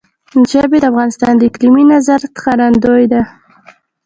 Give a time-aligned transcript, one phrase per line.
[0.51, 3.21] ژبې د افغانستان د اقلیمي نظام ښکارندوی ده.